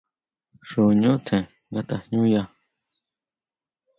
[0.69, 2.43] Xuñu tjín nga tajñuña.